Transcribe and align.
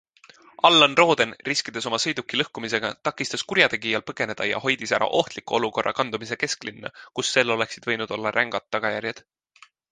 Allan 0.67 0.95
Rooden, 0.99 1.33
riskides 1.49 1.87
oma 1.89 1.99
sõiduki 2.05 2.39
lõhkumisega, 2.41 2.89
takistas 3.09 3.45
kurjategijal 3.53 4.05
põgeneda 4.09 4.49
ja 4.53 4.63
hoidis 4.65 4.95
ära 5.01 5.11
ohtliku 5.21 5.59
olukorra 5.61 5.95
kandumise 6.01 6.41
kesklinna, 6.47 6.95
kus 7.19 7.33
sel 7.37 7.59
oleksid 7.59 7.89
võinud 7.93 8.19
olla 8.19 8.35
rängad 8.41 8.69
tagajärjed. 8.77 9.27